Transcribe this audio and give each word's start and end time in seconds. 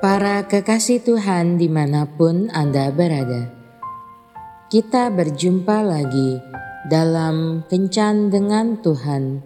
Para 0.00 0.48
kekasih 0.48 1.04
Tuhan 1.04 1.60
di 1.60 1.68
mana 1.68 2.08
pun 2.08 2.48
Anda 2.56 2.88
berada, 2.88 3.52
kita 4.72 5.12
berjumpa 5.12 5.84
lagi 5.84 6.40
dalam 6.88 7.60
Kencan 7.68 8.32
dengan 8.32 8.80
Tuhan, 8.80 9.44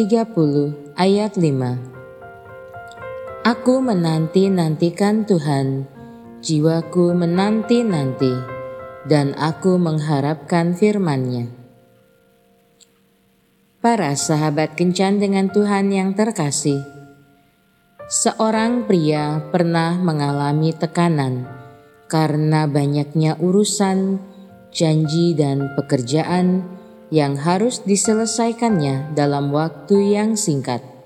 ayat 1.00 1.40
5 1.40 1.97
Aku 3.48 3.80
menanti-nantikan 3.80 5.24
Tuhan, 5.24 5.88
jiwaku 6.44 7.16
menanti-nanti, 7.16 8.36
dan 9.08 9.32
aku 9.40 9.80
mengharapkan 9.80 10.76
firman-Nya. 10.76 11.48
Para 13.80 14.12
sahabat 14.20 14.76
kencan 14.76 15.24
dengan 15.24 15.48
Tuhan 15.48 15.96
yang 15.96 16.12
terkasih, 16.12 16.84
seorang 18.12 18.84
pria 18.84 19.40
pernah 19.48 19.96
mengalami 19.96 20.76
tekanan 20.76 21.48
karena 22.12 22.68
banyaknya 22.68 23.40
urusan, 23.40 24.20
janji, 24.76 25.40
dan 25.40 25.72
pekerjaan 25.80 26.68
yang 27.16 27.40
harus 27.40 27.80
diselesaikannya 27.88 29.16
dalam 29.16 29.56
waktu 29.56 30.20
yang 30.20 30.36
singkat. 30.36 30.97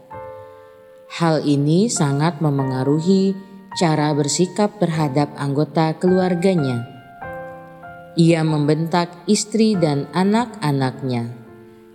Hal 1.12 1.44
ini 1.44 1.92
sangat 1.92 2.40
memengaruhi 2.40 3.36
cara 3.76 4.16
bersikap 4.16 4.80
terhadap 4.80 5.28
anggota 5.36 5.92
keluarganya. 6.00 6.88
Ia 8.16 8.48
membentak 8.48 9.12
istri 9.28 9.76
dan 9.76 10.08
anak-anaknya, 10.16 11.36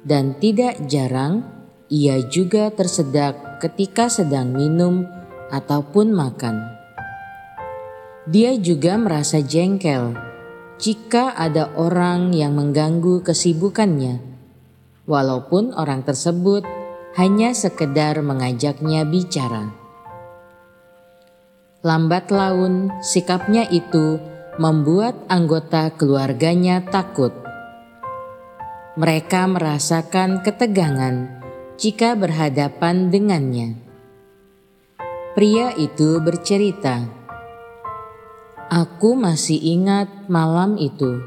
dan 0.05 0.37
tidak 0.37 0.85
jarang 0.85 1.49
ia 1.89 2.21
juga 2.29 2.69
tersedak 2.69 3.57
ketika 3.65 4.13
sedang 4.13 4.53
minum 4.53 5.09
ataupun 5.49 6.13
makan. 6.13 6.61
Dia 8.29 8.53
juga 8.61 9.01
merasa 9.01 9.41
jengkel 9.41 10.13
jika 10.77 11.33
ada 11.33 11.73
orang 11.73 12.37
yang 12.37 12.53
mengganggu 12.53 13.25
kesibukannya, 13.25 14.21
walaupun 15.09 15.73
orang 15.73 16.05
tersebut 16.05 16.76
hanya 17.17 17.57
sekedar 17.57 18.21
mengajaknya 18.21 19.09
bicara. 19.09 19.73
Lambat 21.81 22.29
laun, 22.29 22.93
sikapnya 23.01 23.65
itu 23.73 24.21
membuat 24.61 25.17
anggota 25.33 25.89
keluarganya 25.97 26.85
takut. 26.85 27.33
Mereka 29.01 29.49
merasakan 29.49 30.45
ketegangan 30.45 31.41
jika 31.81 32.13
berhadapan 32.17 33.09
dengannya. 33.09 33.81
Pria 35.33 35.73
itu 35.77 36.21
bercerita, 36.21 37.05
"Aku 38.69 39.17
masih 39.17 39.61
ingat 39.61 40.09
malam 40.29 40.77
itu. 40.77 41.21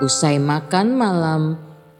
Usai 0.00 0.40
makan 0.40 0.96
malam, 0.96 1.42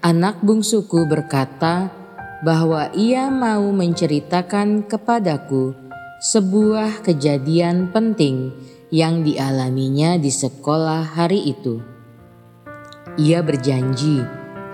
anak 0.00 0.40
bungsuku 0.40 1.04
berkata, 1.04 2.01
bahwa 2.42 2.90
ia 2.90 3.30
mau 3.30 3.70
menceritakan 3.70 4.90
kepadaku 4.90 5.78
sebuah 6.18 7.06
kejadian 7.06 7.94
penting 7.94 8.50
yang 8.90 9.22
dialaminya 9.22 10.18
di 10.18 10.28
sekolah 10.28 11.14
hari 11.14 11.54
itu. 11.54 11.78
Ia 13.14 13.46
berjanji 13.46 14.20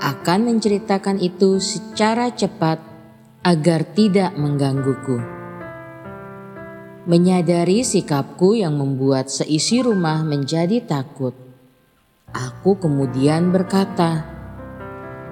akan 0.01 0.41
menceritakan 0.49 1.21
itu 1.21 1.61
secara 1.61 2.33
cepat 2.33 2.81
agar 3.45 3.85
tidak 3.93 4.33
menggangguku. 4.35 5.21
Menyadari 7.09 7.85
sikapku 7.85 8.57
yang 8.57 8.77
membuat 8.77 9.33
seisi 9.33 9.81
rumah 9.81 10.21
menjadi 10.25 10.85
takut, 10.85 11.33
aku 12.33 12.77
kemudian 12.77 13.49
berkata, 13.49 14.29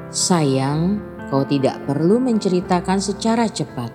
"Sayang, 0.09 1.16
Kau 1.27 1.43
tidak 1.43 1.83
perlu 1.91 2.23
menceritakan 2.23 3.03
secara 3.03 3.51
cepat. 3.51 3.91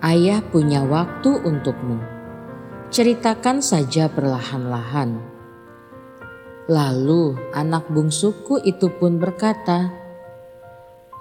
Ayah 0.00 0.40
punya 0.40 0.80
waktu 0.80 1.44
untukmu. 1.44 2.00
Ceritakan 2.88 3.60
saja 3.60 4.08
perlahan-lahan. 4.08 5.20
Lalu 6.68 7.36
anak 7.52 7.92
bungsuku 7.92 8.64
itu 8.64 8.88
pun 8.96 9.20
berkata, 9.20 9.92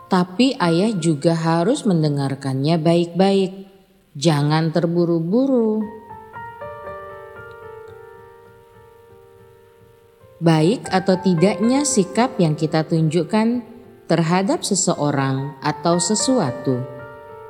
"Tapi 0.08 0.56
ayah 0.64 0.96
juga 0.96 1.36
harus 1.36 1.84
mendengarkannya 1.84 2.80
baik-baik. 2.80 3.52
Jangan 4.16 4.72
terburu-buru." 4.72 5.84
Baik 10.40 10.88
atau 10.88 11.20
tidaknya 11.20 11.84
sikap 11.84 12.40
yang 12.40 12.54
kita 12.54 12.86
tunjukkan 12.88 13.77
terhadap 14.08 14.64
seseorang 14.64 15.56
atau 15.60 16.00
sesuatu 16.00 16.80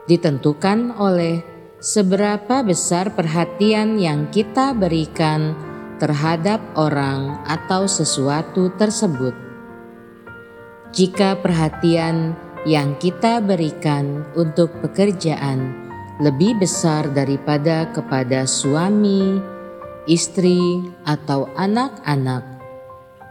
ditentukan 0.09 0.97
oleh 0.97 1.45
seberapa 1.78 2.66
besar 2.66 3.13
perhatian 3.13 4.01
yang 4.01 4.25
kita 4.34 4.73
berikan 4.73 5.53
terhadap 6.01 6.62
orang 6.73 7.38
atau 7.45 7.85
sesuatu 7.85 8.73
tersebut. 8.78 9.34
Jika 10.94 11.38
perhatian 11.38 12.34
yang 12.66 12.97
kita 12.97 13.38
berikan 13.44 14.25
untuk 14.34 14.74
pekerjaan 14.81 15.85
lebih 16.18 16.57
besar 16.57 17.06
daripada 17.13 17.85
kepada 17.94 18.50
suami, 18.50 19.38
istri, 20.09 20.81
atau 21.06 21.45
anak-anak, 21.53 22.41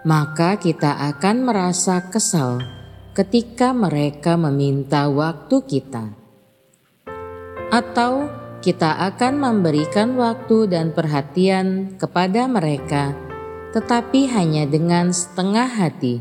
maka 0.07 0.55
kita 0.55 0.95
akan 1.11 1.51
merasa 1.51 1.99
kesal 2.07 2.76
ketika 3.17 3.73
mereka 3.73 4.37
meminta 4.37 5.09
waktu 5.09 5.65
kita, 5.65 6.13
atau 7.73 8.29
kita 8.61 8.93
akan 9.09 9.41
memberikan 9.41 10.21
waktu 10.21 10.69
dan 10.69 10.93
perhatian 10.93 11.97
kepada 11.97 12.45
mereka, 12.45 13.17
tetapi 13.73 14.29
hanya 14.29 14.69
dengan 14.69 15.17
setengah 15.17 15.65
hati. 15.65 16.21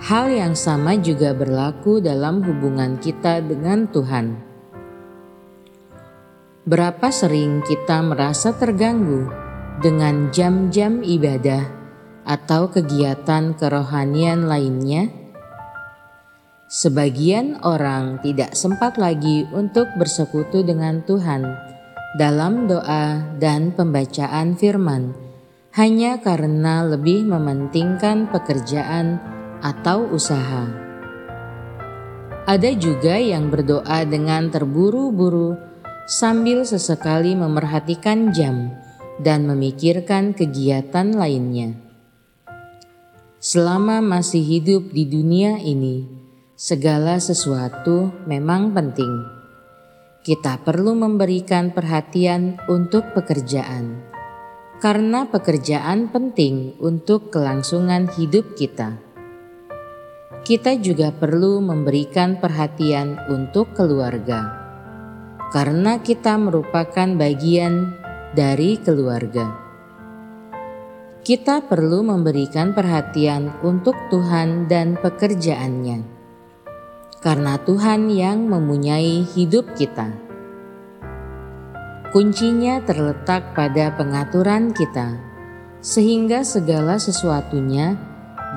Hal 0.00 0.32
yang 0.32 0.56
sama 0.56 0.96
juga 0.96 1.36
berlaku 1.36 2.00
dalam 2.00 2.40
hubungan 2.40 2.96
kita 2.96 3.44
dengan 3.44 3.92
Tuhan. 3.92 4.40
Berapa 6.64 7.12
sering 7.12 7.60
kita 7.68 8.00
merasa 8.00 8.56
terganggu 8.56 9.28
dengan 9.84 10.32
jam-jam 10.32 11.04
ibadah? 11.04 11.79
Atau 12.30 12.70
kegiatan 12.70 13.58
kerohanian 13.58 14.46
lainnya, 14.46 15.10
sebagian 16.70 17.58
orang 17.66 18.22
tidak 18.22 18.54
sempat 18.54 18.94
lagi 18.94 19.50
untuk 19.50 19.90
bersekutu 19.98 20.62
dengan 20.62 21.02
Tuhan 21.02 21.42
dalam 22.14 22.70
doa 22.70 23.34
dan 23.42 23.74
pembacaan 23.74 24.54
firman, 24.54 25.10
hanya 25.74 26.22
karena 26.22 26.86
lebih 26.86 27.26
mementingkan 27.26 28.30
pekerjaan 28.30 29.18
atau 29.58 30.06
usaha. 30.14 30.70
Ada 32.46 32.78
juga 32.78 33.18
yang 33.18 33.50
berdoa 33.50 34.06
dengan 34.06 34.54
terburu-buru 34.54 35.58
sambil 36.06 36.62
sesekali 36.62 37.34
memerhatikan 37.34 38.30
jam 38.30 38.70
dan 39.18 39.46
memikirkan 39.46 40.34
kegiatan 40.34 41.14
lainnya. 41.14 41.89
Selama 43.40 44.04
masih 44.04 44.44
hidup 44.44 44.92
di 44.92 45.08
dunia 45.08 45.56
ini, 45.56 46.04
segala 46.60 47.16
sesuatu 47.16 48.12
memang 48.28 48.76
penting. 48.76 49.24
Kita 50.20 50.60
perlu 50.60 50.92
memberikan 50.92 51.72
perhatian 51.72 52.60
untuk 52.68 53.16
pekerjaan, 53.16 54.04
karena 54.84 55.24
pekerjaan 55.24 56.12
penting 56.12 56.76
untuk 56.84 57.32
kelangsungan 57.32 58.12
hidup 58.12 58.60
kita. 58.60 59.00
Kita 60.44 60.76
juga 60.76 61.08
perlu 61.08 61.64
memberikan 61.64 62.44
perhatian 62.44 63.24
untuk 63.32 63.72
keluarga, 63.72 64.52
karena 65.48 65.96
kita 66.04 66.36
merupakan 66.36 67.08
bagian 67.16 67.96
dari 68.36 68.76
keluarga 68.76 69.69
kita 71.20 71.68
perlu 71.68 72.00
memberikan 72.00 72.72
perhatian 72.72 73.52
untuk 73.60 73.92
Tuhan 74.08 74.72
dan 74.72 74.96
pekerjaannya, 74.96 76.00
karena 77.20 77.60
Tuhan 77.60 78.08
yang 78.08 78.48
mempunyai 78.48 79.28
hidup 79.28 79.76
kita. 79.76 80.30
kuncinya 82.10 82.82
terletak 82.82 83.54
pada 83.54 83.94
pengaturan 83.94 84.74
kita, 84.74 85.14
sehingga 85.78 86.42
segala 86.42 86.98
sesuatunya 86.98 87.94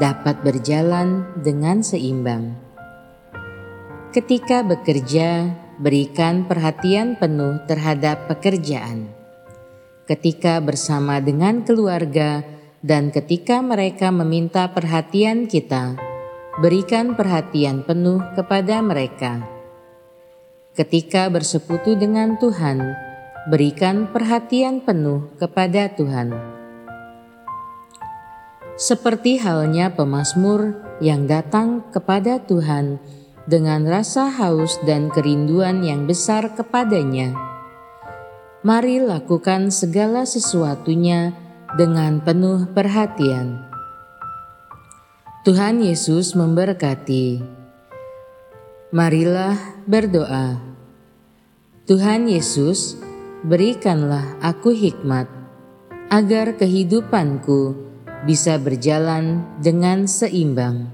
dapat 0.02 0.42
berjalan 0.42 1.22
dengan 1.38 1.86
seimbang. 1.86 2.58
Ketika 4.10 4.66
bekerja, 4.66 5.54
berikan 5.78 6.50
perhatian 6.50 7.14
penuh 7.18 7.62
terhadap 7.70 8.26
pekerjaan. 8.26 9.23
Ketika 10.04 10.60
bersama 10.60 11.24
dengan 11.24 11.64
keluarga 11.64 12.44
dan 12.84 13.08
ketika 13.08 13.64
mereka 13.64 14.12
meminta 14.12 14.68
perhatian 14.68 15.48
kita, 15.48 15.96
berikan 16.60 17.16
perhatian 17.16 17.88
penuh 17.88 18.20
kepada 18.36 18.84
mereka. 18.84 19.48
Ketika 20.76 21.32
bersekutu 21.32 21.96
dengan 21.96 22.36
Tuhan, 22.36 22.84
berikan 23.48 24.12
perhatian 24.12 24.84
penuh 24.84 25.32
kepada 25.40 25.88
Tuhan. 25.96 26.36
Seperti 28.76 29.40
halnya 29.40 29.96
pemazmur 29.96 30.84
yang 31.00 31.32
datang 31.32 31.80
kepada 31.96 32.44
Tuhan 32.44 33.00
dengan 33.48 33.88
rasa 33.88 34.28
haus 34.28 34.84
dan 34.84 35.08
kerinduan 35.08 35.80
yang 35.80 36.04
besar 36.04 36.52
kepadanya. 36.60 37.53
Mari 38.64 39.04
lakukan 39.04 39.76
segala 39.76 40.24
sesuatunya 40.24 41.36
dengan 41.76 42.24
penuh 42.24 42.64
perhatian. 42.72 43.60
Tuhan 45.44 45.84
Yesus 45.84 46.32
memberkati. 46.32 47.44
Marilah 48.96 49.60
berdoa. 49.84 50.64
Tuhan 51.84 52.32
Yesus, 52.32 52.96
berikanlah 53.44 54.40
aku 54.40 54.72
hikmat 54.72 55.28
agar 56.08 56.56
kehidupanku 56.56 57.76
bisa 58.24 58.56
berjalan 58.56 59.44
dengan 59.60 60.08
seimbang. 60.08 60.88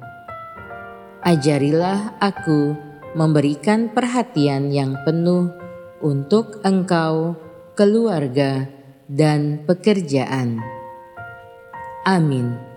Ajarilah 1.22 2.18
aku 2.18 2.74
memberikan 3.14 3.94
perhatian 3.94 4.74
yang 4.74 4.98
penuh 5.06 5.54
untuk 6.02 6.66
Engkau, 6.66 7.38
keluarga, 7.80 8.68
dan 9.08 9.64
pekerjaan. 9.64 10.60
Amin. 12.04 12.69